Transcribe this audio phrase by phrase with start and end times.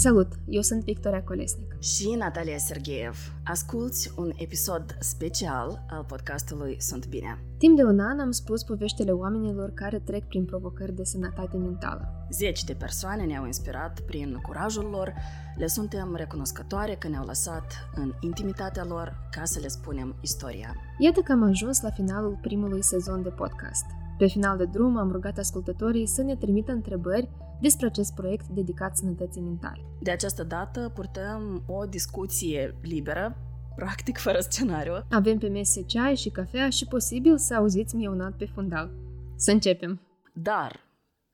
[0.00, 1.76] Salut, eu sunt Victoria Colesnic.
[1.80, 3.16] Și Natalia Sergeev.
[3.44, 7.38] Asculți un episod special al podcastului Sunt Bine.
[7.58, 12.26] Timp de un an am spus poveștile oamenilor care trec prin provocări de sănătate mentală.
[12.30, 15.14] Zeci de persoane ne-au inspirat prin curajul lor,
[15.56, 20.74] le suntem recunoscătoare că ne-au lăsat în intimitatea lor ca să le spunem istoria.
[20.98, 23.84] Iată că am ajuns la finalul primului sezon de podcast.
[24.18, 27.30] Pe final de drum am rugat ascultătorii să ne trimită întrebări
[27.60, 29.80] despre acest proiect dedicat sănătății mentale.
[30.00, 33.36] De această dată purtăm o discuție liberă,
[33.76, 34.92] practic fără scenariu.
[35.10, 38.90] Avem pe mese ceai și cafea și posibil să auziți mieunat pe fundal.
[39.36, 40.00] Să începem!
[40.34, 40.80] Dar,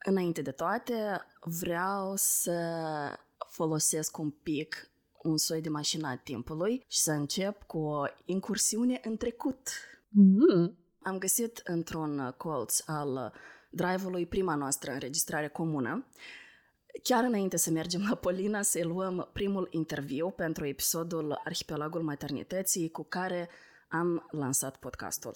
[0.06, 0.94] înainte de toate,
[1.40, 2.58] vreau să
[3.50, 4.88] folosesc un pic
[5.24, 9.68] un soi de mașina timpului și să încep cu o incursiune în trecut.
[10.08, 10.78] Mm.
[11.02, 13.32] Am găsit într-un colț al
[13.74, 16.06] drive-ului prima noastră înregistrare comună,
[17.02, 23.02] chiar înainte să mergem la Polina să luăm primul interviu pentru episodul Arhipelagul Maternității cu
[23.02, 23.48] care
[23.88, 25.34] am lansat podcastul.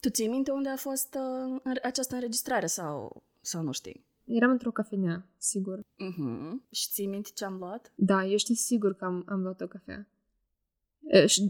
[0.00, 1.18] Tu ții minte unde a fost
[1.64, 4.06] uh, această înregistrare sau, sau nu știi?
[4.24, 5.78] Eram într-o cafenea, sigur.
[5.78, 6.70] Uh-huh.
[6.70, 7.92] Și ții minte ce am luat?
[7.94, 10.08] Da, eu știu sigur că am, am luat o cafea.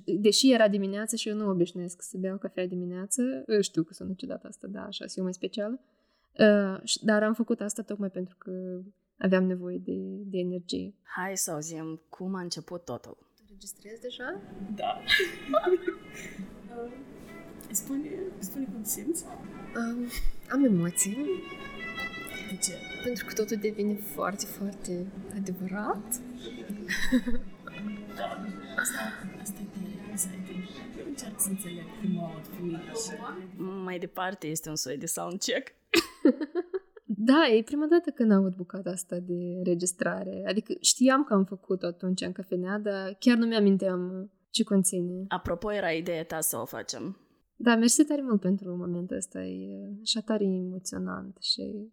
[0.04, 4.44] Deși era dimineață și eu nu obișnuiesc să beau cafea dimineață, știu că sună ciudat
[4.44, 5.80] asta, da, așa, sunt mai specială.
[7.00, 8.80] Dar am făcut asta tocmai pentru că
[9.18, 10.94] aveam nevoie de, de energie.
[11.02, 13.16] Hai să auzim cum a început totul.
[13.36, 14.40] Tu registrezi deja?
[14.74, 15.00] Da.
[16.76, 16.92] uh,
[17.80, 19.24] spune, spune cum simți.
[19.76, 20.06] Um,
[20.50, 21.16] am emoții.
[22.50, 22.72] De ce?
[23.04, 26.20] Pentru că totul devine foarte, foarte adevărat.
[28.16, 28.44] da,
[28.76, 29.00] asta,
[29.40, 30.64] asta e tare exciting.
[30.98, 32.42] Eu încerc să înțeleg cum au
[33.84, 35.77] Mai departe este un soi de soundcheck.
[37.10, 40.44] Da, e prima dată când aud bucata asta de înregistrare.
[40.46, 45.24] Adică știam că am făcut-o atunci în cafenea, dar chiar nu mi-aminteam ce conține.
[45.28, 47.16] Apropo, era ideea ta să o facem.
[47.56, 49.42] Da, mersi tare mult pentru momentul ăsta.
[49.42, 51.92] E așa tare emoționant și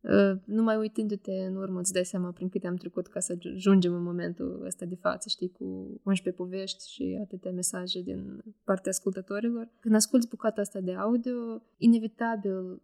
[0.00, 3.94] uh, numai uitându-te în urmă îți dai seama prin câte am trecut ca să ajungem
[3.94, 5.64] în momentul ăsta de față, știi, cu
[6.04, 9.70] 11 povești și atâtea mesaje din partea ascultătorilor.
[9.80, 12.82] Când asculti bucata asta de audio, inevitabil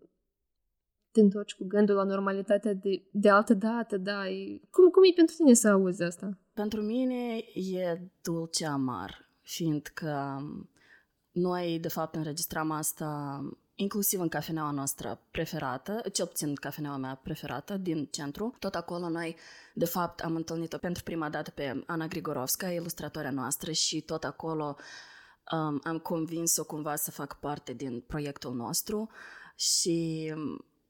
[1.13, 4.29] te întorci cu gândul la normalitatea de, de altă dată, da.
[4.29, 6.39] E, cum, cum e pentru tine să auzi asta?
[6.55, 10.43] Pentru mine e dulce amar, fiindcă
[11.31, 13.41] noi, de fapt, înregistram asta
[13.75, 18.55] inclusiv în cafeneaua noastră preferată, cel puțin cafeneaua mea preferată din centru.
[18.59, 19.37] Tot acolo noi,
[19.75, 24.77] de fapt, am întâlnit-o pentru prima dată pe Ana Grigorovska, ilustratoarea noastră, și tot acolo
[25.53, 29.11] um, am convins-o cumva să fac parte din proiectul nostru
[29.57, 30.33] și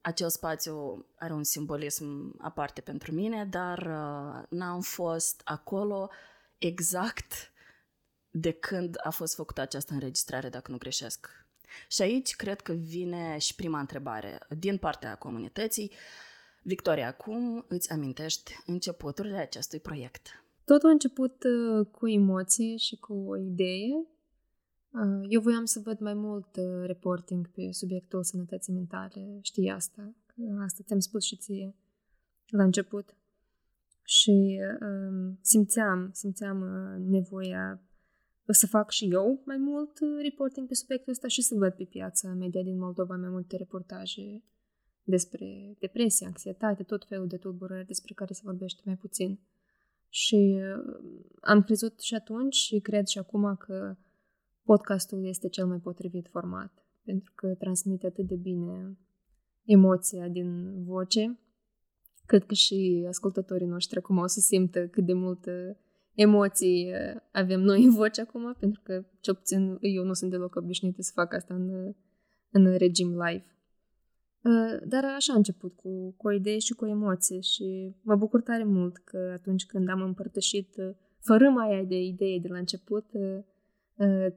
[0.01, 6.11] acel spațiu are un simbolism aparte pentru mine, dar uh, n-am fost acolo
[6.59, 7.53] exact
[8.31, 11.29] de când a fost făcută această înregistrare, dacă nu greșesc.
[11.89, 15.93] Și aici cred că vine și prima întrebare din partea comunității.
[16.63, 20.45] Victoria, cum îți amintești începuturile acestui proiect?
[20.65, 24.20] Totul a început uh, cu emoții și cu o idee Uh,
[25.29, 29.39] eu voiam să văd mai mult uh, reporting pe subiectul sănătății mentale.
[29.43, 30.15] Știi asta?
[30.27, 31.75] Că asta ți-am spus și ție
[32.47, 33.15] la început.
[34.03, 37.83] Și um, simțeam, simțeam uh, nevoia
[38.47, 42.29] să fac și eu mai mult reporting pe subiectul ăsta și să văd pe piața
[42.29, 44.43] media din Moldova mai multe reportaje
[45.03, 49.41] despre depresie, anxietate, tot felul de tulburări despre care se vorbește mai puțin.
[50.09, 50.61] Și
[51.41, 53.97] am crezut și atunci și cred și acum că
[54.65, 56.73] podcastul este cel mai potrivit format,
[57.05, 58.99] pentru că transmite atât de bine
[59.65, 61.39] emoția din voce.
[62.27, 65.77] Cred că și ascultătorii noștri acum o să simtă cât de multă
[66.15, 66.93] emoții
[67.33, 71.11] avem noi în voce acum, pentru că, cel puțin, eu nu sunt deloc obișnuită să
[71.15, 71.95] fac asta în,
[72.51, 73.45] în regim live.
[74.85, 78.41] Dar așa a început, cu, cu o idee și cu o emoție și mă bucur
[78.41, 80.75] tare mult că atunci când am împărtășit
[81.21, 83.07] fără mai ai de idee de la început,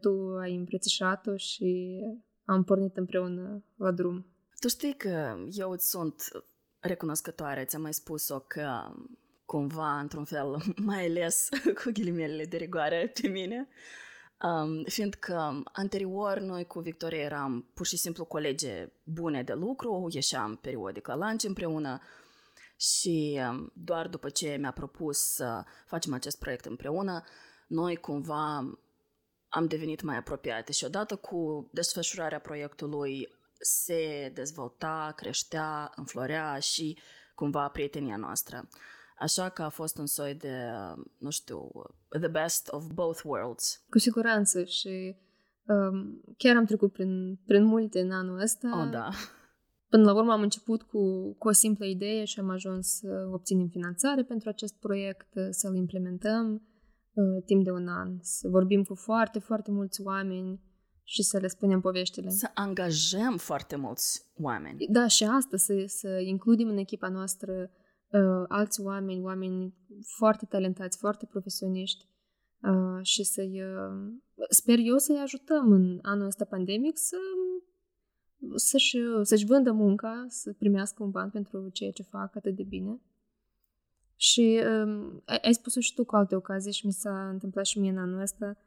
[0.01, 2.00] tu ai îmbrățișat-o și
[2.45, 4.25] am pornit împreună la drum.
[4.60, 6.15] Tu știi că eu îți sunt
[6.80, 8.94] recunoscătoare, ți-am mai spus-o că
[9.45, 11.50] cumva, într-un fel, mai ales
[11.83, 13.68] cu ghilimelele de rigoare pe mine,
[14.42, 20.56] um, fiindcă anterior noi cu Victoria eram pur și simplu colege bune de lucru, ieșeam
[20.56, 22.01] periodic la lunch împreună
[22.77, 27.24] și um, doar după ce mi-a propus să facem acest proiect împreună,
[27.68, 28.77] noi cumva
[29.55, 33.29] am devenit mai apropiate și odată cu desfășurarea proiectului
[33.59, 36.97] se dezvolta, creștea, înflorea și
[37.35, 38.67] cumva prietenia noastră.
[39.19, 40.57] Așa că a fost un soi de,
[41.17, 41.71] nu știu,
[42.09, 43.83] the best of both worlds.
[43.89, 45.15] Cu siguranță și
[45.67, 48.81] um, chiar am trecut prin, prin multe în anul ăsta.
[48.83, 49.09] Oh, da.
[49.89, 53.67] Până la urmă am început cu, cu o simplă idee și am ajuns să obținem
[53.67, 56.73] finanțare pentru acest proiect, să-l implementăm uh,
[57.45, 60.62] timp de un an, să vorbim cu foarte, foarte mulți oameni
[61.04, 62.30] și să le spunem poveștile.
[62.30, 64.86] Să angajăm foarte mulți oameni.
[64.89, 67.69] Da, și asta, să, să includem în echipa noastră
[68.10, 69.74] uh, alți oameni, oameni
[70.18, 72.07] foarte talentați, foarte profesioniști
[72.62, 77.18] uh, și să-i, uh, sper eu să-i ajutăm în anul ăsta pandemic să
[78.56, 83.01] să-și, să-și vândă munca, să primească un ban pentru ceea ce fac atât de bine.
[84.24, 87.92] Și um, ai spus-o și tu cu alte ocazii și mi s-a întâmplat și mie
[87.92, 88.58] în anul ăsta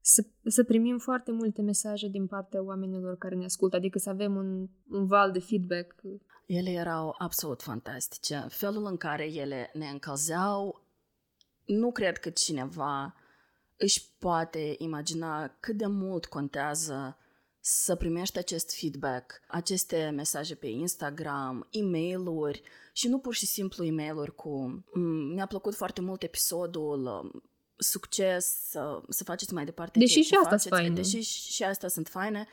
[0.00, 4.36] să, să primim foarte multe mesaje din partea oamenilor care ne ascultă, adică să avem
[4.36, 5.94] un, un val de feedback.
[6.46, 8.46] Ele erau absolut fantastice.
[8.48, 10.80] Felul în care ele ne încălzeau,
[11.64, 13.14] nu cred că cineva
[13.76, 17.16] își poate imagina cât de mult contează
[17.66, 22.62] să primești acest feedback, aceste mesaje pe Instagram, e mail
[22.92, 24.84] și nu pur și simplu e mail cu
[25.34, 27.42] mi-a plăcut foarte mult episodul, um,
[27.76, 30.94] succes, să, să faceți mai departe Deși și asta sunt faine.
[30.94, 31.20] Deși
[31.52, 32.46] și astea sunt faine,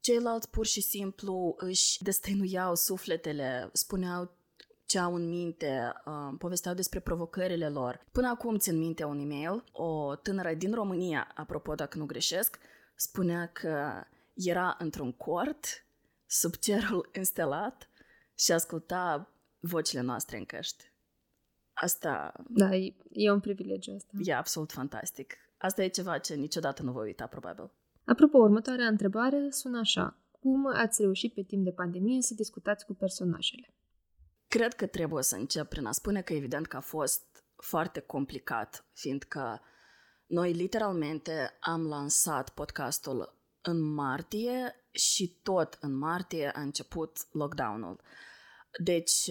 [0.00, 4.36] ceilalți pur și simplu își destăinuiau sufletele, spuneau
[4.84, 8.06] ce au în minte, uh, povesteau despre provocările lor.
[8.12, 12.58] Până acum țin minte un e-mail, o tânără din România, apropo dacă nu greșesc,
[12.96, 14.04] spunea că
[14.36, 15.86] era într-un cort,
[16.26, 17.90] sub cerul înstelat
[18.34, 20.84] și asculta vocile noastre în căști.
[21.72, 22.32] Asta...
[22.48, 24.12] Da, e, e un privilegiu asta.
[24.20, 25.36] E absolut fantastic.
[25.58, 27.70] Asta e ceva ce niciodată nu voi uita, probabil.
[28.04, 30.18] Apropo, următoarea întrebare sună așa.
[30.30, 33.74] Cum ați reușit pe timp de pandemie să discutați cu personajele?
[34.48, 38.86] Cred că trebuie să încep prin a spune că evident că a fost foarte complicat,
[38.92, 39.60] fiindcă
[40.26, 43.35] noi literalmente am lansat podcastul
[43.66, 48.00] în martie și tot în martie a început lockdown-ul.
[48.84, 49.30] Deci,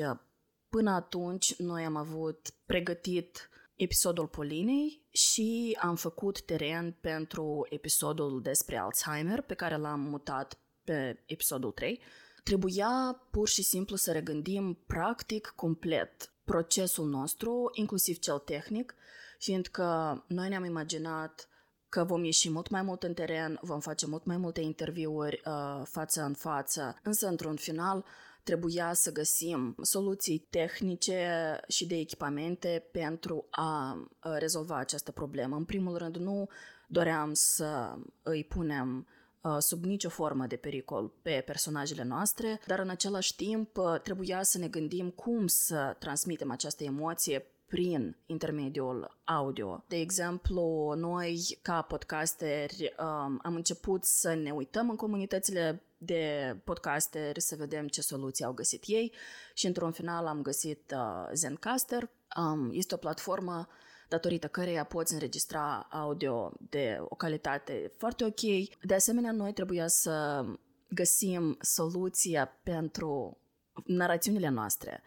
[0.70, 8.78] până atunci, noi am avut pregătit episodul Polinei și am făcut teren pentru episodul despre
[8.78, 12.02] Alzheimer, pe care l-am mutat pe episodul 3.
[12.44, 18.96] Trebuia pur și simplu să regândim practic complet procesul nostru, inclusiv cel tehnic,
[19.40, 21.50] fiindcă noi ne-am imaginat
[21.96, 25.82] că vom ieși mult mai mult în teren, vom face mult mai multe interviuri uh,
[25.84, 28.06] față în față, însă într-un final
[28.44, 35.56] trebuia să găsim soluții tehnice și de echipamente pentru a uh, rezolva această problemă.
[35.56, 36.50] În primul rând, nu
[36.88, 39.08] doream să îi punem
[39.42, 44.44] uh, sub nicio formă de pericol pe personajele noastre, dar în același timp uh, trebuia
[44.44, 49.84] să ne gândim cum să transmitem această emoție prin intermediul audio.
[49.88, 57.42] De exemplu, noi, ca podcasteri, um, am început să ne uităm în comunitățile de podcasteri
[57.42, 59.14] să vedem ce soluții au găsit ei
[59.54, 62.10] și într-un final am găsit uh, Zencaster.
[62.38, 63.68] Um, este o platformă
[64.10, 68.70] datorită căreia poți înregistra audio de o calitate foarte ok.
[68.82, 70.46] De asemenea, noi trebuia să
[70.90, 73.38] găsim soluția pentru
[73.86, 75.04] narațiunile noastre.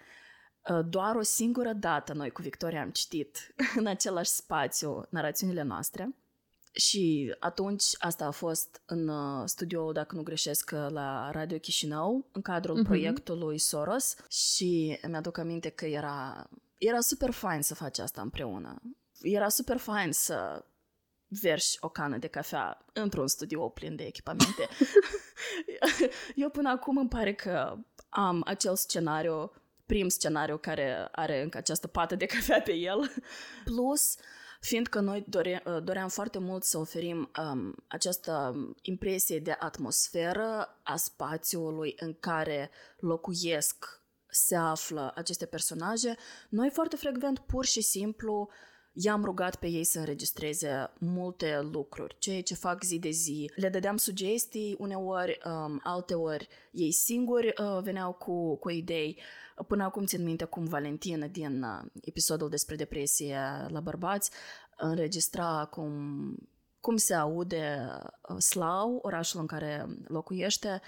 [0.69, 6.15] Uh, doar o singură dată noi cu Victoria am citit în același spațiu narațiunile noastre
[6.73, 12.29] și atunci asta a fost în uh, studio, dacă nu greșesc, uh, la Radio Chișinău,
[12.33, 12.87] în cadrul uh-huh.
[12.87, 18.83] proiectului Soros și mi-aduc aminte că era, era super fain să faci asta împreună.
[19.21, 20.65] Era super fain să
[21.29, 24.69] verși o cană de cafea într-un studio plin de echipamente.
[26.35, 27.77] Eu până acum îmi pare că
[28.09, 29.53] am acel scenariu
[29.89, 33.11] prim scenariu care are încă această pată de cafea pe el.
[33.65, 34.17] Plus,
[34.61, 40.97] fiindcă noi dore, uh, doream foarte mult să oferim um, această impresie de atmosferă a
[40.97, 46.17] spațiului în care locuiesc, se află aceste personaje,
[46.49, 48.49] noi foarte frecvent pur și simplu
[49.01, 53.51] i-am rugat pe ei să înregistreze multe lucruri, ceea ce fac zi de zi.
[53.55, 59.21] Le dădeam sugestii, uneori, um, alteori ei singuri uh, veneau cu, cu idei.
[59.67, 63.39] Până acum țin minte cum Valentina din uh, episodul despre depresie
[63.69, 64.31] la bărbați
[64.77, 65.93] înregistra cum,
[66.81, 67.89] cum se aude
[68.29, 70.81] uh, Slau, orașul în care locuiește,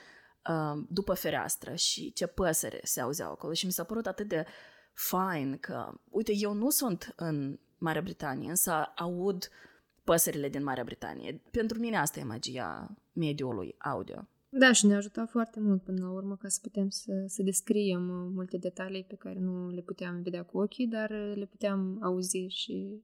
[0.48, 3.52] uh, după fereastră și ce păsări se auzeau acolo.
[3.52, 4.46] Și mi s-a părut atât de
[4.94, 9.50] fain că, uite, eu nu sunt în Marea Britanie, însă aud
[10.04, 11.40] păsările din Marea Britanie.
[11.50, 14.28] Pentru mine asta e magia mediului audio.
[14.48, 18.02] Da, și ne ajuta foarte mult până la urmă ca să putem să, să descriem
[18.34, 23.02] multe detalii pe care nu le puteam vedea cu ochii, dar le puteam auzi și,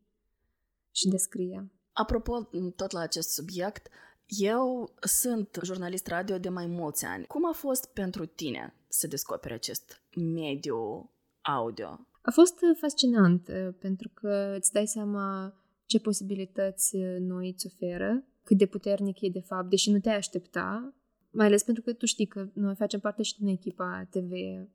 [0.90, 1.70] și descrie.
[1.92, 3.88] Apropo, tot la acest subiect,
[4.26, 7.26] eu sunt jurnalist radio de mai mulți ani.
[7.26, 12.06] Cum a fost pentru tine să descoperi acest mediu audio?
[12.26, 15.54] A fost fascinant pentru că îți dai seama
[15.84, 20.94] ce posibilități noi îți oferă, cât de puternic e de fapt, deși nu te aștepta,
[21.30, 24.30] mai ales pentru că tu știi că noi facem parte și din echipa TV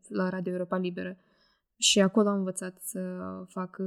[0.08, 1.18] la Radio Europa Liberă
[1.78, 3.00] și acolo am învățat să
[3.48, 3.78] fac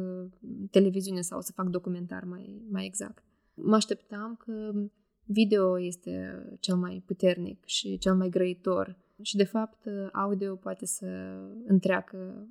[0.70, 3.24] televiziune sau să fac documentar mai, mai exact.
[3.54, 4.72] Mă așteptam că
[5.24, 11.06] video este cel mai puternic și cel mai grăitor și de fapt audio poate să
[11.66, 12.48] întreacă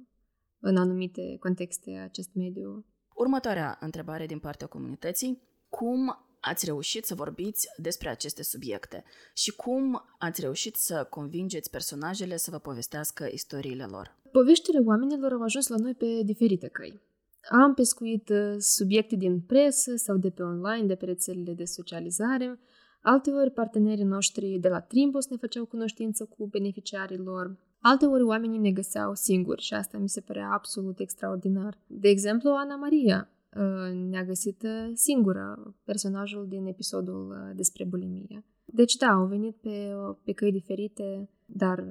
[0.64, 2.86] în anumite contexte acest mediu.
[3.16, 5.42] Următoarea întrebare din partea comunității.
[5.70, 9.04] Cum ați reușit să vorbiți despre aceste subiecte
[9.34, 14.18] și cum ați reușit să convingeți personajele să vă povestească istoriile lor?
[14.32, 17.02] Poveștile oamenilor au ajuns la noi pe diferite căi.
[17.50, 22.60] Am pescuit uh, subiecte din presă sau de pe online, de pe rețelele de socializare.
[23.02, 27.58] Alteori, partenerii noștri de la Trimbos ne făceau cunoștință cu beneficiarii lor.
[27.86, 31.78] Alteori, oamenii ne găseau singuri și asta mi se părea absolut extraordinar.
[31.88, 38.46] De exemplu, Ana Maria uh, ne-a găsit uh, singură personajul din episodul despre bulimie.
[38.66, 41.86] Deci da, au venit pe, pe căi diferite, dar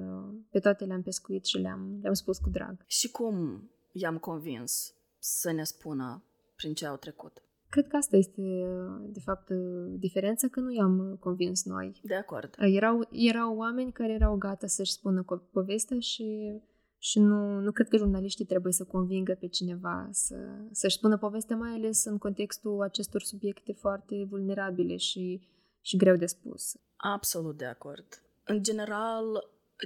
[0.49, 2.83] pe toate le-am pescuit și le-am, le-am spus cu drag.
[2.87, 6.23] Și cum i-am convins să ne spună
[6.55, 7.43] prin ce au trecut.
[7.73, 8.41] Cred că asta este,
[9.07, 9.49] de fapt,
[9.97, 12.01] diferența, că nu i-am convins noi.
[12.03, 12.55] De acord.
[12.57, 16.59] Erau, erau oameni care erau gata să-și spună povestea și,
[16.97, 20.35] și nu, nu cred că jurnaliștii trebuie să convingă pe cineva să,
[20.71, 25.47] să-și spună povestea, mai ales în contextul acestor subiecte foarte vulnerabile și,
[25.81, 26.75] și greu de spus.
[26.95, 28.05] Absolut de acord.
[28.43, 29.23] În general,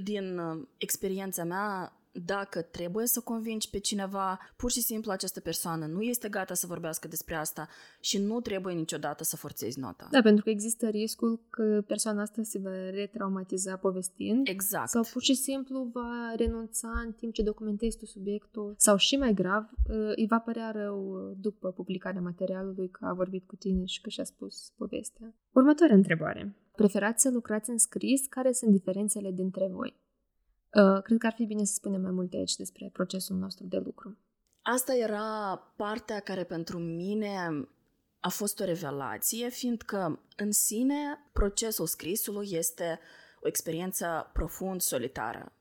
[0.03, 0.39] din
[0.77, 1.93] experiența mea,
[2.25, 6.67] dacă trebuie să convingi pe cineva, pur și simplu această persoană nu este gata să
[6.67, 7.67] vorbească despre asta
[7.99, 10.07] și nu trebuie niciodată să forțezi nota.
[10.11, 14.47] Da, pentru că există riscul că persoana asta se va retraumatiza povestind.
[14.47, 14.89] Exact.
[14.89, 18.73] Sau pur și simplu va renunța în timp ce documentezi tu subiectul.
[18.77, 23.47] Sau și mai grav, ă, îi va părea rău după publicarea materialului că a vorbit
[23.47, 25.33] cu tine și că și-a spus povestea.
[25.51, 26.55] Următoarea întrebare.
[26.75, 28.27] Preferați să lucrați în scris?
[28.27, 29.95] Care sunt diferențele dintre voi?
[30.81, 33.77] Uh, cred că ar fi bine să spunem mai multe aici despre procesul nostru de
[33.77, 34.17] lucru.
[34.61, 37.67] Asta era partea care pentru mine
[38.19, 42.99] a fost o revelație, fiindcă în sine procesul scrisului este
[43.41, 45.51] o experiență profund solitară.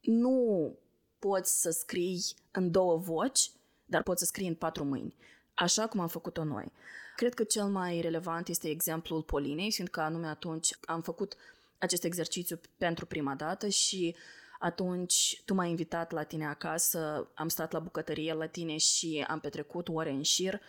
[0.00, 0.78] Nu
[1.18, 2.20] poți să scrii
[2.52, 3.50] în două voci,
[3.84, 5.16] dar poți să scrii în patru mâini,
[5.54, 6.72] așa cum am făcut-o noi.
[7.16, 11.36] Cred că cel mai relevant este exemplul Polinei, fiindcă anume atunci am făcut
[11.78, 14.16] acest exercițiu pentru prima dată și
[14.58, 19.40] atunci tu m-ai invitat la tine acasă, am stat la bucătărie la tine și am
[19.40, 20.60] petrecut ore în șir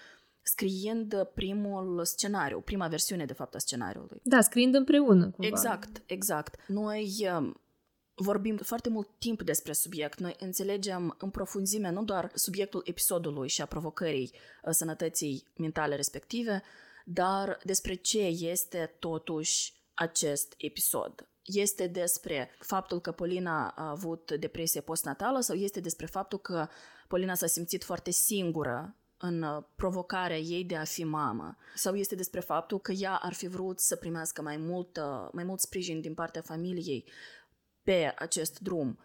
[0.48, 4.20] scriind primul scenariu, prima versiune de fapt a scenariului.
[4.24, 5.48] Da, scriind împreună cumva.
[5.48, 6.56] Exact, exact.
[6.68, 7.62] Noi um,
[8.14, 10.20] vorbim foarte mult timp despre subiect.
[10.20, 16.64] Noi înțelegem în profunzime nu doar subiectul episodului și a provocării uh, sănătății mentale respective,
[17.06, 21.28] dar despre ce este totuși acest episod?
[21.44, 26.68] Este despre faptul că Polina a avut depresie postnatală sau este despre faptul că
[27.08, 31.58] Polina s-a simțit foarte singură în uh, provocarea ei de a fi mamă?
[31.76, 35.00] Sau este despre faptul că ea ar fi vrut să primească mai mult,
[35.32, 37.06] mai mult sprijin din partea familiei
[37.84, 39.00] pe acest drum?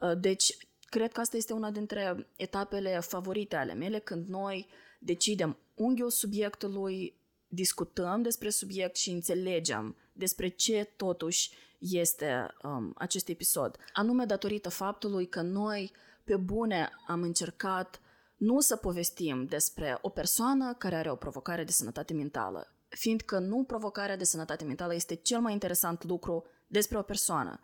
[0.00, 0.56] Uh, deci,
[0.90, 7.20] cred că asta este una dintre etapele favorite ale mele când noi decidem unghiul subiectului,
[7.56, 13.76] discutăm despre subiect și înțelegem despre ce totuși este um, acest episod.
[13.92, 15.92] Anume datorită faptului că noi,
[16.24, 18.00] pe bune, am încercat
[18.36, 23.64] nu să povestim despre o persoană care are o provocare de sănătate mentală, fiindcă nu
[23.64, 27.60] provocarea de sănătate mentală este cel mai interesant lucru despre o persoană.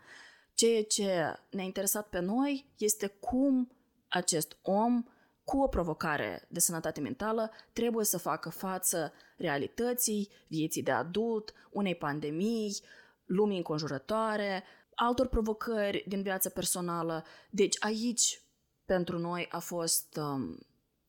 [0.55, 3.77] Ceea ce ne-a interesat pe noi este cum
[4.09, 5.05] acest om
[5.53, 11.95] cu o provocare de sănătate mentală trebuie să facă față realității, vieții de adult, unei
[11.95, 12.77] pandemii,
[13.25, 17.25] lumii înconjurătoare, altor provocări din viața personală.
[17.51, 18.43] Deci aici
[18.85, 20.59] pentru noi a fost um,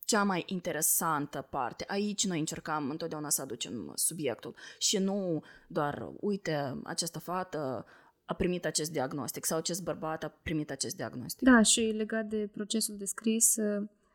[0.04, 1.84] cea mai interesantă parte.
[1.88, 7.86] Aici noi încercam întotdeauna să aducem subiectul și nu doar, uite, această fată
[8.24, 11.48] a primit acest diagnostic sau acest bărbat a primit acest diagnostic.
[11.48, 13.56] Da, și legat de procesul de scris,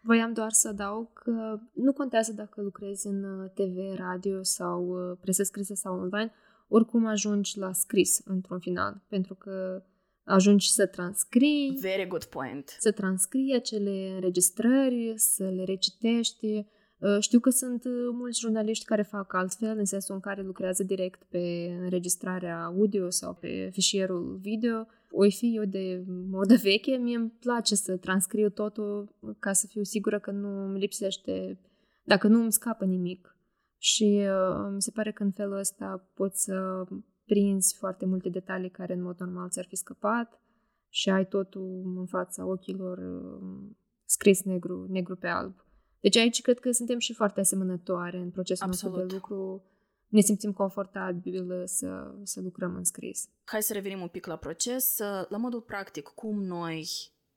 [0.01, 5.17] Voiam doar să adaug că nu contează dacă lucrezi în uh, TV, radio sau uh,
[5.21, 6.31] presă scrisă sau online,
[6.67, 9.83] oricum ajungi la scris într-un final, pentru că
[10.23, 11.77] ajungi să transcrii.
[11.81, 12.75] Very good point.
[12.79, 16.65] Să transcrii acele înregistrări, să le recitești.
[16.99, 20.83] Uh, știu că sunt uh, mulți jurnaliști care fac altfel, în sensul în care lucrează
[20.83, 24.87] direct pe înregistrarea audio sau pe fișierul video.
[25.11, 29.83] Oi fi eu de modă veche, mie îmi place să transcriu totul ca să fiu
[29.83, 31.59] sigură că nu îmi lipsește,
[32.03, 33.35] dacă nu îmi scapă nimic.
[33.77, 36.83] Și uh, mi se pare că în felul ăsta pot să
[37.25, 40.41] prinzi foarte multe detalii care în mod normal ți-ar fi scăpat
[40.89, 43.75] și ai totul în fața ochilor uh,
[44.05, 45.68] scris negru, negru pe alb.
[45.99, 48.95] Deci aici cred că suntem și foarte asemănătoare în procesul Absolut.
[48.95, 49.63] nostru de lucru.
[50.07, 53.29] Ne simțim confortabil să, să lucrăm în scris.
[53.43, 56.87] Hai să revenim un pic la proces, la modul practic, cum noi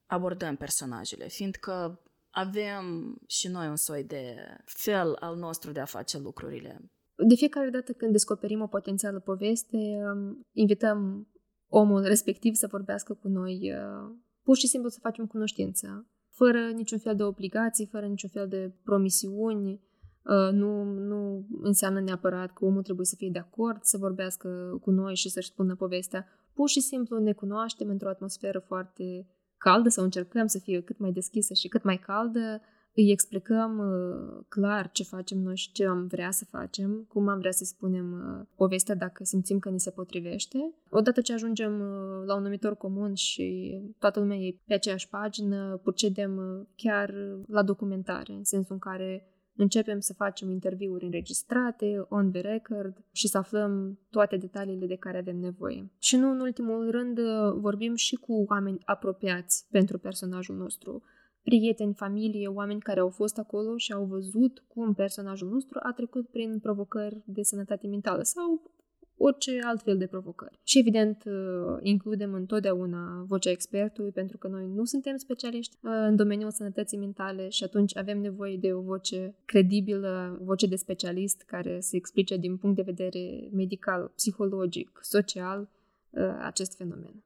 [0.06, 6.18] abordăm personajele, fiindcă avem și noi un soi de fel al nostru de a face
[6.18, 6.90] lucrurile.
[7.28, 11.28] De fiecare dată când descoperim o potențială poveste, um, invităm
[11.68, 16.98] omul respectiv să vorbească cu noi, uh, pur și simplu să facem cunoștință, fără niciun
[16.98, 19.80] fel de obligații, fără niciun fel de promisiuni.
[20.24, 24.90] Uh, nu, nu înseamnă neapărat că omul trebuie să fie de acord să vorbească cu
[24.90, 26.26] noi și să-și spună povestea.
[26.54, 31.12] Pur și simplu ne cunoaștem într-o atmosferă foarte caldă sau încercăm să fie cât mai
[31.12, 32.60] deschisă și cât mai caldă,
[32.94, 37.38] îi explicăm uh, clar ce facem noi și ce am vrea să facem, cum am
[37.38, 40.74] vrea să spunem uh, povestea dacă simțim că ni se potrivește.
[40.90, 45.80] Odată ce ajungem uh, la un numitor comun și toată lumea e pe aceeași pagină,
[45.82, 47.14] procedem uh, chiar
[47.46, 53.28] la documentare, în sensul în care începem să facem interviuri înregistrate, on the record și
[53.28, 55.90] să aflăm toate detaliile de care avem nevoie.
[55.98, 61.02] Și nu în ultimul rând uh, vorbim și cu oameni apropiați pentru personajul nostru,
[61.42, 66.28] prieteni, familie, oameni care au fost acolo și au văzut cum personajul nostru a trecut
[66.28, 68.70] prin provocări de sănătate mentală sau
[69.16, 70.58] orice alt fel de provocări.
[70.62, 76.16] Și evident, uh, includem întotdeauna vocea expertului, pentru că noi nu suntem specialiști uh, în
[76.16, 81.42] domeniul sănătății mentale și atunci avem nevoie de o voce credibilă, o voce de specialist
[81.42, 85.68] care să explice din punct de vedere medical, psihologic, social
[86.10, 87.22] uh, acest fenomen.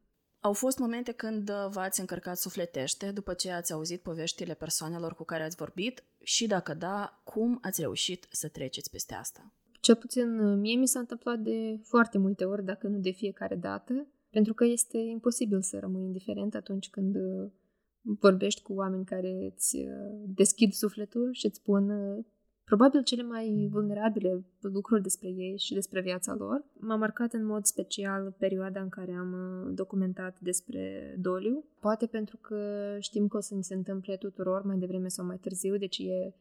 [0.46, 5.42] Au fost momente când v-ați încărcat sufletește după ce ați auzit poveștile persoanelor cu care
[5.42, 9.52] ați vorbit și dacă da, cum ați reușit să treceți peste asta?
[9.80, 13.54] Cel puțin uh, mie mi s-a întâmplat de foarte multe ori, dacă nu de fiecare
[13.54, 17.50] dată, pentru că este imposibil să rămâi indiferent atunci când uh,
[18.02, 21.90] vorbești cu oameni care îți uh, deschid sufletul și îți spun
[22.70, 26.64] probabil cele mai vulnerabile lucruri despre ei și despre viața lor.
[26.81, 29.33] M-a marcat în mod special perioada în care am
[29.74, 32.59] documentat despre doliu, poate pentru că
[32.98, 36.35] știm că o să ni se întâmple tuturor mai devreme sau mai târziu, deci e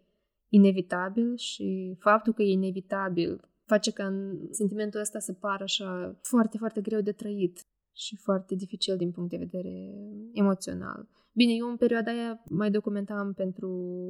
[0.49, 4.13] inevitabil și faptul că e inevitabil face ca
[4.51, 9.29] sentimentul ăsta să pară așa foarte, foarte greu de trăit și foarte dificil din punct
[9.29, 9.93] de vedere
[10.33, 11.07] emoțional.
[11.35, 13.69] Bine, eu în perioada aia mai documentam pentru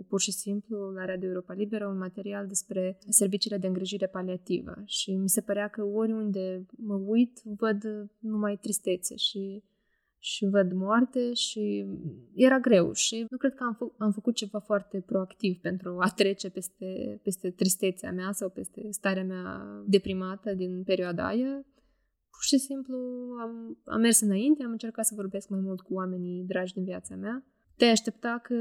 [0.10, 5.12] pur și simplu la Radio Europa Liberă un material despre serviciile de îngrijire paliativă și
[5.12, 7.84] mi se părea că oriunde mă uit văd
[8.20, 9.64] numai tristețe și
[10.26, 11.86] și văd moarte și
[12.34, 16.10] era greu și nu cred că am, fă, am făcut ceva foarte proactiv pentru a
[16.10, 21.66] trece peste, peste tristețea mea sau peste starea mea deprimată din perioada aia.
[22.36, 22.98] Pur și simplu
[23.42, 27.16] am, am mers înainte, am încercat să vorbesc mai mult cu oamenii dragi din viața
[27.16, 27.46] mea.
[27.78, 28.56] Te aștepta că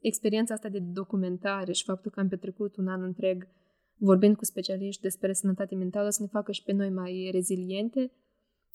[0.00, 3.48] experiența asta de documentare și faptul că am petrecut un an întreg
[3.96, 8.12] vorbind cu specialiști despre sănătate mentală să ne facă și pe noi mai reziliente,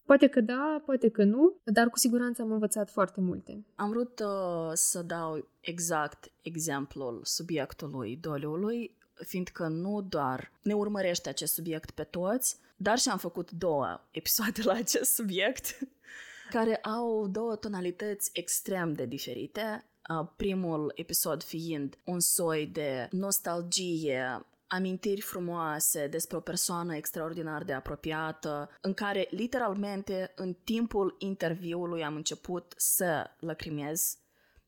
[0.06, 3.66] Poate că da, poate că nu, dar cu siguranță am învățat foarte multe.
[3.76, 11.54] Am vrut uh, să dau exact exemplul subiectului doliului, fiindcă nu doar ne urmărește acest
[11.54, 15.78] subiect pe toți, dar și am făcut două episoade la acest subiect,
[16.56, 19.86] care au două tonalități extrem de diferite.
[20.10, 27.74] Uh, primul episod fiind un soi de nostalgie amintiri frumoase despre o persoană extraordinar de
[27.74, 34.18] apropiată, în care literalmente în timpul interviului am început să lăcrimez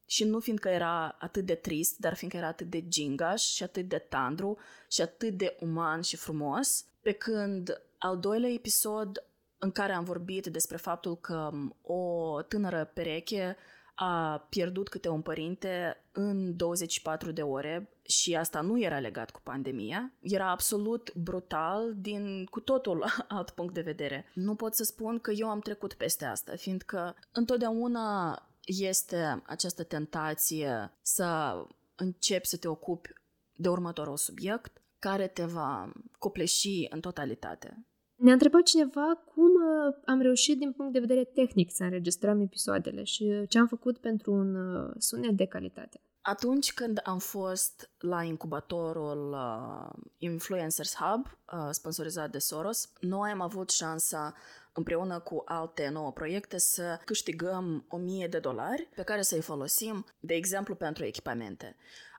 [0.05, 3.87] și nu fiindcă era atât de trist, dar fiindcă era atât de gingaș și atât
[3.87, 4.57] de tandru
[4.89, 9.23] și atât de uman și frumos, pe când al doilea episod
[9.57, 13.57] în care am vorbit despre faptul că o tânără pereche
[13.95, 19.39] a pierdut câte un părinte în 24 de ore și asta nu era legat cu
[19.43, 24.25] pandemia, era absolut brutal din cu totul alt punct de vedere.
[24.33, 30.93] Nu pot să spun că eu am trecut peste asta, fiindcă întotdeauna este această tentație
[31.01, 31.53] să
[31.95, 33.09] începi să te ocupi
[33.55, 37.85] de următorul subiect care te va copleși în totalitate.
[38.15, 43.03] Ne-a întrebat cineva cum uh, am reușit din punct de vedere tehnic să înregistrăm episoadele
[43.03, 46.01] și ce am făcut pentru un uh, sunet de calitate.
[46.27, 53.41] Atunci când am fost la incubatorul uh, Influencers Hub, uh, sponsorizat de Soros, noi am
[53.41, 54.35] avut șansa
[54.73, 60.33] împreună cu alte nouă proiecte să câștigăm 1000 de dolari pe care să-i folosim, de
[60.33, 61.75] exemplu, pentru echipamente.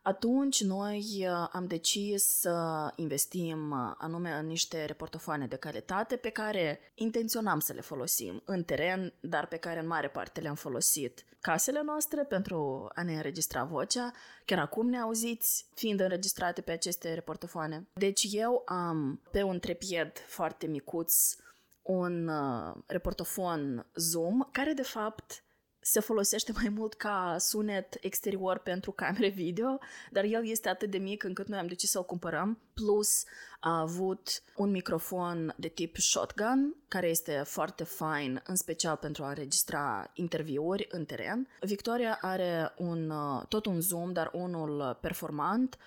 [0.06, 6.28] Atunci noi uh, am decis să investim uh, anume în niște reportofoane de calitate pe
[6.28, 11.24] care intenționam să le folosim în teren, dar pe care în mare parte le-am folosit
[11.40, 14.12] casele noastre pentru a ne înregistra vocea.
[14.44, 17.88] Chiar acum ne auziți fiind înregistrate pe aceste reportofoane.
[17.92, 21.36] Deci eu am pe un trepied foarte micuț
[21.82, 25.44] un uh, reportofon Zoom care de fapt
[25.86, 29.78] se folosește mai mult ca sunet exterior pentru camere video,
[30.10, 32.58] dar el este atât de mic încât noi am decis să-l cumpărăm.
[32.74, 33.24] Plus
[33.60, 39.28] a avut un microfon de tip shotgun, care este foarte fain, în special pentru a
[39.28, 41.48] înregistra interviuri în teren.
[41.60, 45.78] Victoria are un, uh, tot un zoom, dar unul performant,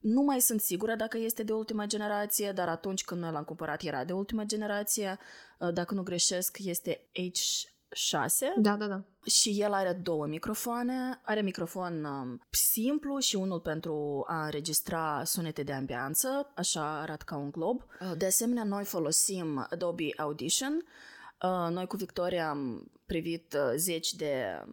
[0.00, 3.82] nu mai sunt sigură dacă este de ultima generație, dar atunci când noi l-am cumpărat
[3.82, 5.18] era de ultima generație.
[5.58, 8.52] Uh, dacă nu greșesc, este H 6.
[8.56, 9.04] Da, da, da.
[9.26, 11.20] Și el are două microfoane.
[11.22, 17.36] Are microfon um, simplu și unul pentru a înregistra sunete de ambianță, așa arată ca
[17.36, 17.82] un glob.
[18.00, 20.84] Uh, de asemenea, noi folosim Adobe Audition.
[21.42, 24.64] Uh, noi cu Victoria am privit uh, zeci de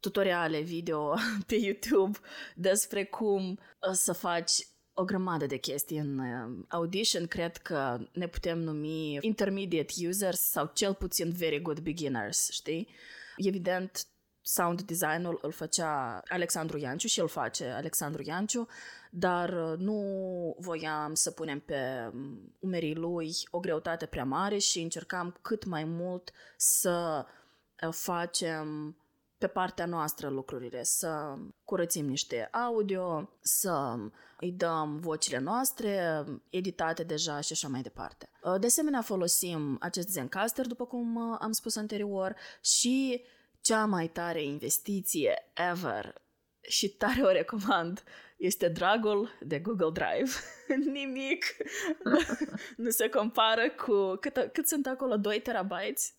[0.00, 1.14] tutoriale video
[1.46, 2.18] pe YouTube
[2.54, 4.52] despre cum uh, să faci
[5.00, 7.26] o grămadă de chestii în uh, Audition.
[7.26, 12.88] Cred că ne putem numi intermediate users sau cel puțin very good beginners, știi?
[13.36, 14.06] Evident,
[14.42, 18.68] sound design-ul îl făcea Alexandru Ianciu și îl face Alexandru Ianciu,
[19.10, 24.80] dar uh, nu voiam să punem pe um, umerii lui o greutate prea mare și
[24.80, 27.26] încercam cât mai mult să
[27.82, 28.96] uh, facem
[29.38, 33.96] pe partea noastră lucrurile, să curățim niște audio, să
[34.40, 38.30] îi dăm vocile noastre, editate deja și așa mai departe.
[38.60, 43.24] De asemenea, folosim acest Zencaster, după cum am spus anterior, și
[43.60, 46.14] cea mai tare investiție ever
[46.60, 48.02] și tare o recomand
[48.36, 50.30] este dragul de Google Drive.
[50.92, 51.44] Nimic
[52.76, 54.16] nu se compară cu...
[54.20, 55.16] Cât, cât sunt acolo?
[55.16, 56.14] 2 terabytes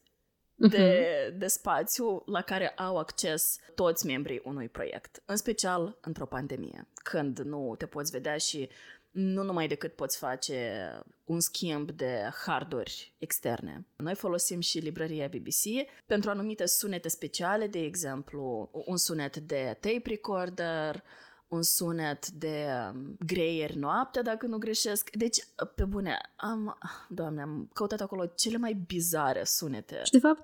[0.60, 1.38] de, uh-huh.
[1.38, 7.39] de spațiu la care au acces toți membrii unui proiect, în special într-o pandemie, când
[7.39, 8.69] nu te poți vedea și
[9.12, 10.82] nu numai decât poți face
[11.24, 13.86] un schimb de harduri externe.
[13.95, 20.02] Noi folosim și librăria BBC pentru anumite sunete speciale, de exemplu, un sunet de tape
[20.06, 21.04] recorder,
[21.50, 25.10] un sunet de um, greieri noaptea, dacă nu greșesc.
[25.16, 25.38] Deci,
[25.76, 26.78] pe bune, am,
[27.10, 30.02] doamne, am căutat acolo cele mai bizare sunete.
[30.04, 30.44] Și, de fapt,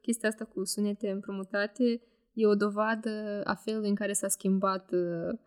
[0.00, 5.38] chestia asta cu sunete împrumutate e o dovadă a felului în care s-a schimbat uh,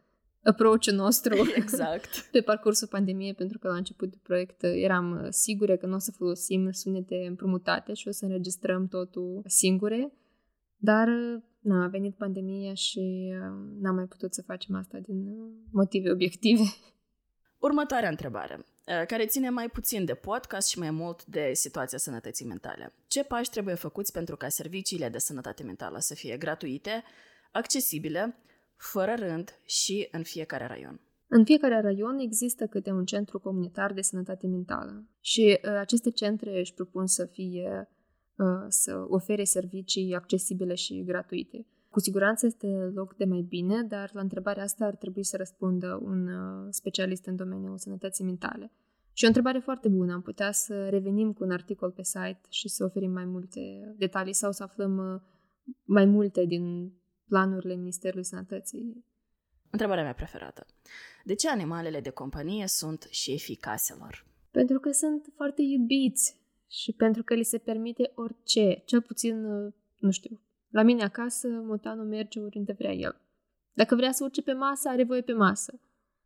[0.43, 2.09] approach-ul nostru exact.
[2.31, 5.99] pe parcursul pandemiei, pentru că la început de proiect eram uh, sigure că nu o
[5.99, 10.13] să folosim sunete împrumutate și o să înregistrăm totul singure,
[10.77, 15.27] dar uh, na, a venit pandemia și uh, n-am mai putut să facem asta din
[15.27, 16.61] uh, motive obiective.
[17.67, 22.45] Următoarea întrebare, uh, care ține mai puțin de podcast și mai mult de situația sănătății
[22.45, 22.93] mentale.
[23.07, 27.03] Ce pași trebuie făcuți pentru ca serviciile de sănătate mentală să fie gratuite,
[27.51, 28.35] accesibile,
[28.75, 30.99] fără rând și în fiecare raion?
[31.27, 36.59] În fiecare raion există câte un centru comunitar de sănătate mentală și uh, aceste centre
[36.59, 37.97] își propun să fie Uh,
[38.67, 41.65] să ofere servicii accesibile și gratuite.
[41.89, 45.99] Cu siguranță este loc de mai bine, dar la întrebarea asta ar trebui să răspundă
[46.03, 48.71] un uh, specialist în domeniul sănătății mentale.
[49.13, 50.13] Și o întrebare foarte bună.
[50.13, 54.33] Am putea să revenim cu un articol pe site și să oferim mai multe detalii
[54.33, 55.21] sau să aflăm uh,
[55.83, 56.93] mai multe din
[57.27, 59.05] planurile Ministerului Sănătății.
[59.69, 60.65] Întrebarea mea preferată.
[61.23, 64.25] De ce animalele de companie sunt șefii caselor?
[64.51, 66.40] Pentru că sunt foarte iubiți
[66.71, 71.47] și pentru că li se permite orice, cel puțin, uh, nu știu, la mine acasă,
[71.47, 73.21] motanul merge oriunde vrea el.
[73.73, 75.79] Dacă vrea să urce pe masă, are voie pe masă.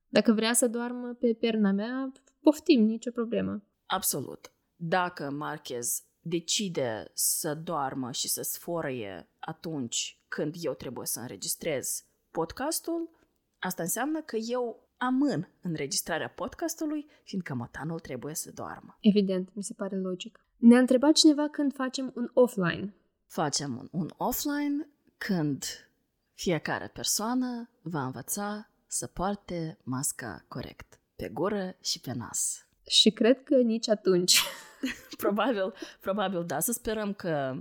[0.09, 3.63] Dacă vrea să doarmă pe perna mea, poftim, nicio problemă.
[3.85, 4.51] Absolut.
[4.75, 13.09] Dacă Marquez decide să doarmă și să sforăie atunci când eu trebuie să înregistrez podcastul,
[13.59, 18.97] asta înseamnă că eu amân înregistrarea podcastului, fiindcă motanul trebuie să doarmă.
[18.99, 20.45] Evident, mi se pare logic.
[20.57, 22.95] Ne-a întrebat cineva când facem un offline.
[23.25, 25.63] Facem un, un offline când
[26.33, 32.67] fiecare persoană va învăța să poarte masca corect, pe gură și pe nas.
[32.87, 34.41] Și cred că nici atunci.
[35.17, 36.59] probabil, probabil da.
[36.59, 37.55] Să sperăm că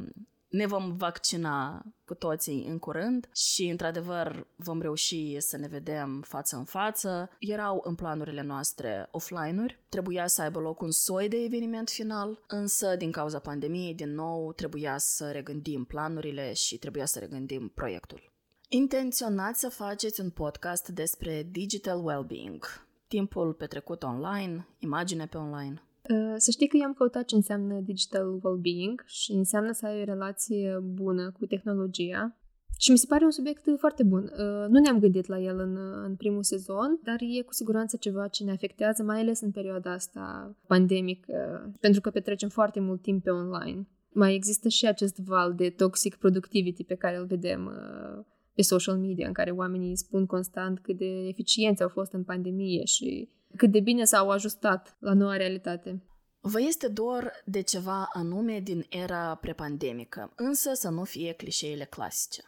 [0.55, 6.57] ne vom vaccina cu toții în curând și, într-adevăr, vom reuși să ne vedem față
[6.57, 7.31] în față.
[7.38, 12.97] Erau în planurile noastre offline-uri, trebuia să aibă loc un soi de eveniment final, însă,
[12.97, 18.33] din cauza pandemiei, din nou, trebuia să regândim planurile și trebuia să regândim proiectul.
[18.69, 25.83] Intenționați să faceți un podcast despre digital well-being, timpul petrecut online, imagine pe online.
[26.11, 30.01] Uh, să știi că eu am căutat ce înseamnă digital well-being și înseamnă să ai
[30.01, 32.37] o relație bună cu tehnologia.
[32.79, 34.23] Și mi se pare un subiect foarte bun.
[34.23, 38.29] Uh, nu ne-am gândit la el în, în primul sezon, dar e cu siguranță ceva
[38.29, 43.23] ce ne afectează, mai ales în perioada asta pandemică, pentru că petrecem foarte mult timp
[43.23, 43.88] pe online.
[44.12, 48.99] Mai există și acest val de toxic productivity pe care îl vedem uh, pe social
[48.99, 53.71] media, în care oamenii spun constant cât de eficienți au fost în pandemie și cât
[53.71, 56.03] de bine s-au ajustat la noua realitate.
[56.40, 62.43] Vă este dor de ceva anume din era prepandemică, însă să nu fie clișeile clasice.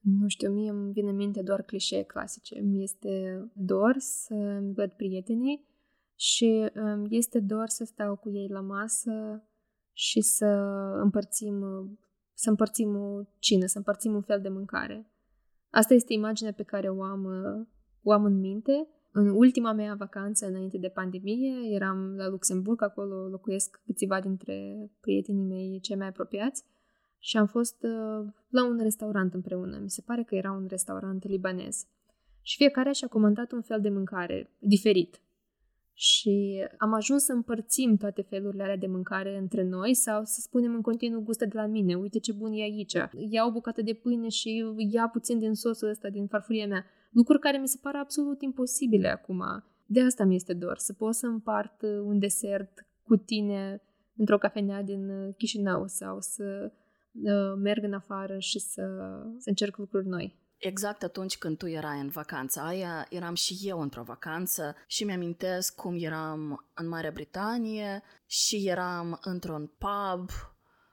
[0.00, 2.60] Nu știu, mie îmi vine în minte doar clișee clasice.
[2.60, 5.66] Mi este dor să văd prietenii
[6.14, 9.42] și um, este dor să stau cu ei la masă
[9.92, 10.46] și să
[11.02, 11.60] împărțim,
[12.34, 15.13] să împărțim o cină, să împărțim un fel de mâncare.
[15.74, 17.24] Asta este imaginea pe care o am,
[18.02, 23.28] o am în minte în ultima mea vacanță înainte de pandemie eram la Luxemburg, acolo
[23.28, 26.64] locuiesc câțiva dintre prietenii mei cei mai apropiați
[27.18, 29.78] și am fost uh, la un restaurant împreună.
[29.78, 31.86] Mi se pare că era un restaurant libanez.
[32.42, 35.20] Și fiecare și-a comandat un fel de mâncare diferit.
[35.96, 40.74] Și am ajuns să împărțim toate felurile alea de mâncare între noi sau să spunem
[40.74, 42.92] în continuu gustă de la mine, uite ce bun e aici,
[43.30, 46.84] ia o bucată de pâine și ia puțin din sosul ăsta, din farfuria mea.
[47.10, 49.42] Lucruri care mi se par absolut imposibile acum.
[49.86, 53.82] De asta mi este dor, să pot să împart uh, un desert cu tine
[54.16, 56.72] într-o cafenea din uh, Chișinău sau să
[57.12, 58.82] uh, merg în afară și să,
[59.38, 60.42] să încerc lucruri noi.
[60.66, 65.74] Exact atunci când tu erai în vacanța aia, eram și eu într-o vacanță și mi-amintesc
[65.74, 70.30] cum eram în Marea Britanie și eram într-un pub.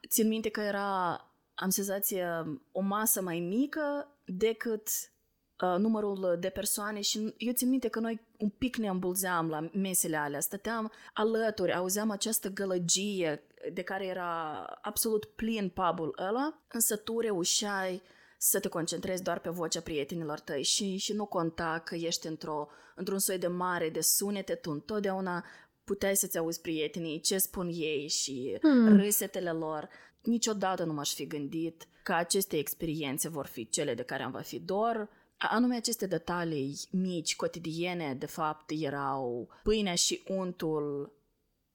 [0.09, 1.09] Țin minte că era,
[1.53, 2.27] am senzație,
[2.71, 8.27] o masă mai mică decât uh, numărul de persoane și eu țin minte că noi
[8.37, 14.63] un pic ne îmbulzeam la mesele alea, stăteam alături, auzeam această gălăgie de care era
[14.81, 18.01] absolut plin pubul ăla, însă tu reușeai
[18.43, 22.67] să te concentrezi doar pe vocea prietenilor tăi și, și nu conta că ești într-o,
[22.95, 25.45] într-un soi de mare de sunete, tu întotdeauna
[25.83, 28.97] puteai să-ți auzi prietenii, ce spun ei și hmm.
[28.97, 29.89] râsetele lor.
[30.21, 34.41] Niciodată nu m-aș fi gândit că aceste experiențe vor fi cele de care am va
[34.41, 41.13] fi dor, Anume aceste detalii mici, cotidiene, de fapt, erau pâinea și untul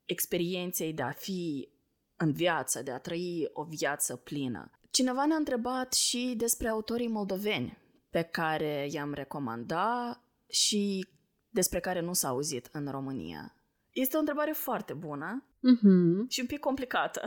[0.04, 1.68] experienței de a fi
[2.16, 4.70] în viață, de a trăi o viață plină.
[4.96, 7.78] Cineva ne-a întrebat și despre autorii moldoveni
[8.10, 11.08] pe care i-am recomandat și
[11.48, 13.54] despre care nu s-a auzit în România.
[13.92, 16.28] Este o întrebare foarte bună uh-huh.
[16.28, 17.20] și un pic complicată.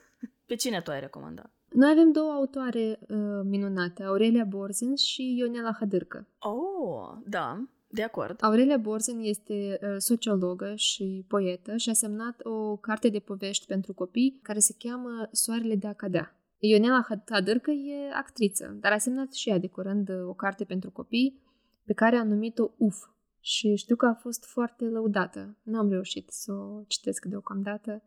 [0.48, 1.50] Pe cine tu ai recomandat?
[1.72, 6.28] Noi avem două autoare uh, minunate, Aurelia Borzin și Ionela Hadârcă.
[6.38, 8.42] Oh, da, de acord.
[8.42, 13.92] Aurelia Borzin este uh, sociologă și poetă și a semnat o carte de povești pentru
[13.94, 16.36] copii care se cheamă Soarele de a cadea.
[16.58, 20.90] Ionela Hadârcă e actriță, dar a semnat și ea de curând uh, o carte pentru
[20.90, 21.42] copii
[21.84, 22.96] pe care a numit-o UF.
[23.40, 25.56] Și știu că a fost foarte lăudată.
[25.62, 28.02] Nu am reușit să o citesc deocamdată,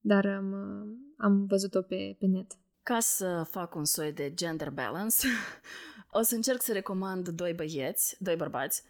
[0.00, 2.58] dar am, uh, am văzut-o pe, pe net.
[2.82, 5.26] Ca să fac un soi de gender balance,
[6.18, 8.82] o să încerc să recomand doi băieți, doi bărbați.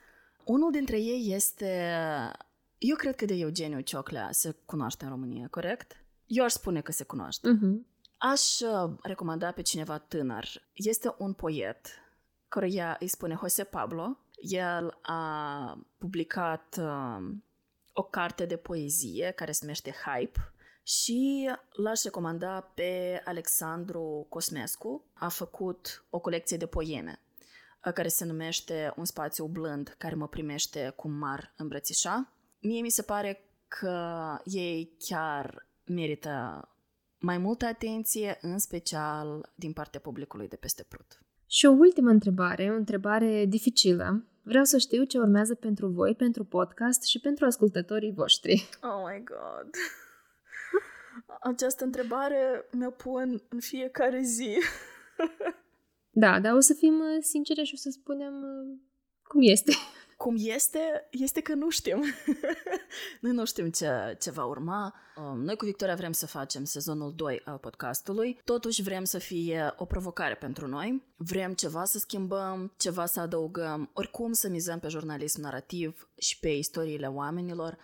[0.45, 1.93] Unul dintre ei este,
[2.79, 6.05] eu cred că de Eugeniu Cioclea se cunoaște în România, corect?
[6.27, 7.49] Eu aș spune că se cunoaște.
[7.49, 7.91] Uh-huh.
[8.23, 10.47] Aș uh, recomanda pe cineva tânăr.
[10.73, 11.87] Este un poet,
[12.49, 14.19] căruia îi spune Jose Pablo.
[14.37, 17.35] El a publicat uh,
[17.93, 20.53] o carte de poezie care se numește Hype
[20.83, 25.05] și l-aș recomanda pe Alexandru Cosmescu.
[25.13, 27.21] A făcut o colecție de poeme
[27.87, 32.33] uh, care se numește Un spațiu blând care mă primește cum mar îmbrățișa.
[32.59, 36.65] Mie mi se pare că ei chiar merită
[37.21, 41.19] mai multă atenție, în special din partea publicului de peste Prut.
[41.47, 44.25] Și o ultimă întrebare, o întrebare dificilă.
[44.43, 48.69] Vreau să știu ce urmează pentru voi, pentru podcast și pentru ascultătorii voștri.
[48.83, 49.71] Oh my god!
[51.41, 54.59] Această întrebare mi-o pun în fiecare zi.
[56.11, 58.79] da, dar o să fim uh, sincere și o să spunem uh,
[59.23, 59.73] cum este.
[60.23, 62.05] cum este, este că nu știm.
[63.21, 64.95] noi nu știm ce, ce va urma.
[65.17, 68.41] Um, noi cu Victoria vrem să facem sezonul 2 al podcastului.
[68.45, 71.03] Totuși vrem să fie o provocare pentru noi.
[71.17, 76.49] Vrem ceva să schimbăm, ceva să adăugăm, oricum să mizăm pe jurnalism narrativ și pe
[76.49, 77.79] istoriile oamenilor,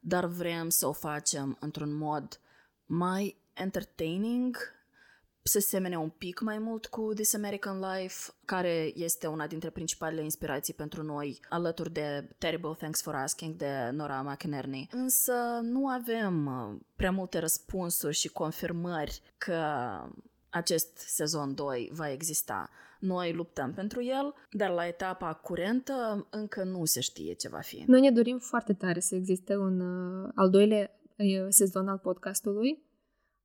[0.00, 2.40] dar vrem să o facem într-un mod
[2.84, 4.56] mai entertaining,
[5.46, 10.22] se semene un pic mai mult cu This American Life, care este una dintre principalele
[10.22, 14.88] inspirații pentru noi, alături de Terrible Thanks for Asking de Nora McInerney.
[14.92, 19.62] Însă nu avem uh, prea multe răspunsuri și confirmări că
[20.48, 22.70] acest sezon 2 va exista.
[23.00, 27.84] Noi luptăm pentru el, dar la etapa curentă încă nu se știe ce va fi.
[27.86, 32.82] Noi ne dorim foarte tare să existe un uh, al doilea uh, sezon al podcastului,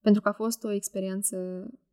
[0.01, 1.37] pentru că a fost o experiență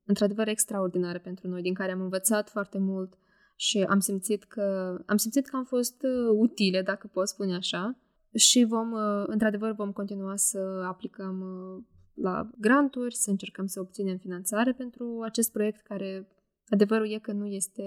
[0.07, 3.19] într-adevăr extraordinară pentru noi, din care am învățat foarte mult
[3.57, 7.99] și am simțit că am, simțit că am fost uh, utile, dacă pot spune așa,
[8.35, 14.17] și vom, uh, într-adevăr, vom continua să aplicăm uh, la granturi, să încercăm să obținem
[14.17, 16.29] finanțare pentru acest proiect care
[16.69, 17.85] Adevărul e că nu este,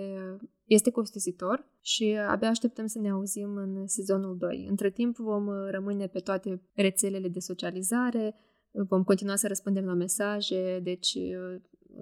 [0.65, 4.65] este costisitor și abia așteptăm să ne auzim în sezonul 2.
[4.69, 8.35] Între timp vom rămâne pe toate rețelele de socializare,
[8.71, 11.17] vom continua să răspundem la mesaje, deci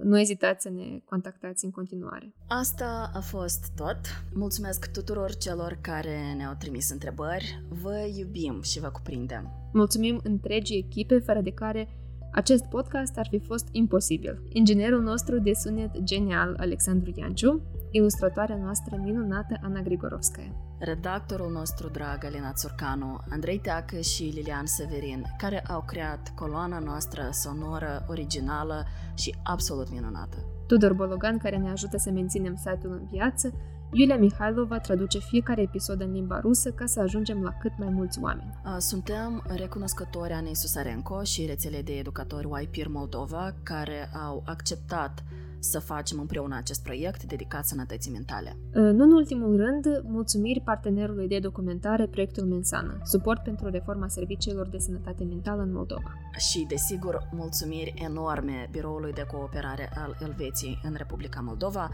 [0.03, 2.33] nu ezitați să ne contactați în continuare.
[2.47, 3.99] Asta a fost tot.
[4.33, 7.63] Mulțumesc tuturor celor care ne-au trimis întrebări.
[7.69, 9.69] Vă iubim și vă cuprindem.
[9.73, 11.89] Mulțumim întregii echipe, fără de care
[12.31, 14.41] acest podcast ar fi fost imposibil.
[14.49, 20.51] Inginerul nostru de sunet genial, Alexandru Ianciu, ilustratoarea noastră minunată, Ana Grigorovskaya.
[20.79, 27.29] Redactorul nostru drag, Alina Țurcanu, Andrei Teacă și Lilian Severin, care au creat coloana noastră
[27.31, 30.37] sonoră, originală și absolut minunată.
[30.67, 33.53] Tudor Bologan, care ne ajută să menținem site-ul în viață,
[33.91, 38.19] Iulia Mihailova traduce fiecare episod în limba rusă ca să ajungem la cât mai mulți
[38.21, 38.59] oameni.
[38.77, 45.23] Suntem recunoscători Anei Susarenko și rețelei de educatori YPIR Moldova, care au acceptat
[45.59, 48.57] să facem împreună acest proiect dedicat sănătății mentale.
[48.73, 54.77] Nu în ultimul rând, mulțumiri partenerului de documentare Proiectul Mensana, suport pentru reforma serviciilor de
[54.77, 56.13] sănătate mentală în Moldova.
[56.37, 61.89] Și, desigur, mulțumiri enorme Biroului de Cooperare al Elveției în Republica Moldova,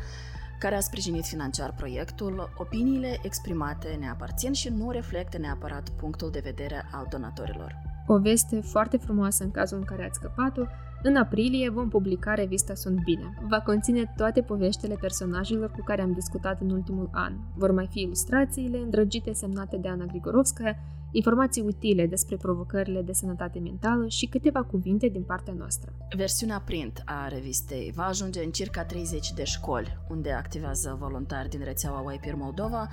[0.60, 6.42] care a sprijinit financiar proiectul, opiniile exprimate ne aparțin și nu reflectă neapărat punctul de
[6.44, 7.76] vedere al donatorilor.
[8.08, 10.62] O veste foarte frumoasă în cazul în care ați scăpat-o,
[11.04, 13.34] în aprilie vom publica revista Sunt Bine.
[13.48, 17.34] Va conține toate poveștile personajelor cu care am discutat în ultimul an.
[17.56, 20.76] Vor mai fi ilustrațiile îndrăgite semnate de Ana Grigorovskaya,
[21.14, 25.94] informații utile despre provocările de sănătate mentală și câteva cuvinte din partea noastră.
[26.16, 31.64] Versiunea print a revistei va ajunge în circa 30 de școli, unde activează voluntari din
[31.64, 32.90] rețeaua YPIR Moldova,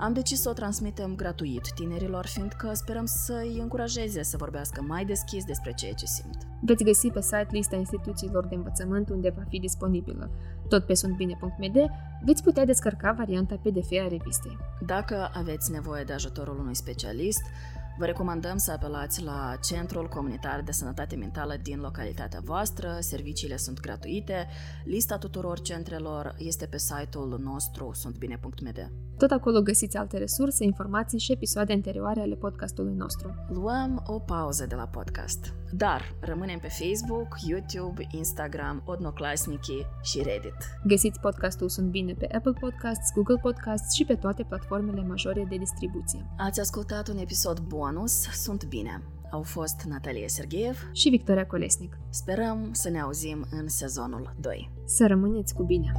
[0.00, 5.04] am decis să o transmitem gratuit tinerilor, fiindcă sperăm să îi încurajeze să vorbească mai
[5.04, 6.36] deschis despre ceea ce simt.
[6.60, 10.30] Veți găsi pe site lista instituțiilor de învățământ unde va fi disponibilă.
[10.70, 11.76] Tot pe suntbine.md
[12.24, 14.56] veți putea descărca varianta PDF a revistei.
[14.86, 17.42] Dacă aveți nevoie de ajutorul unui specialist,
[18.00, 23.80] Vă recomandăm să apelați la Centrul Comunitar de Sănătate Mentală din localitatea voastră, serviciile sunt
[23.80, 24.46] gratuite,
[24.84, 28.90] lista tuturor centrelor este pe site-ul nostru suntbine.md.
[29.18, 33.34] Tot acolo găsiți alte resurse, informații și episoade anterioare ale podcastului nostru.
[33.48, 40.56] Luăm o pauză de la podcast, dar rămânem pe Facebook, YouTube, Instagram, Odnoclasniki și Reddit.
[40.86, 45.56] Găsiți podcastul Sunt Bine pe Apple Podcasts, Google Podcasts și pe toate platformele majore de
[45.56, 46.26] distribuție.
[46.38, 47.58] Ați ascultat un episod
[47.90, 49.02] bonus Sunt Bine.
[49.30, 51.98] Au fost Natalia Sergeev și Victoria Colesnic.
[52.10, 54.70] Sperăm să ne auzim în sezonul 2.
[54.84, 55.92] Să rămâneți cu bine!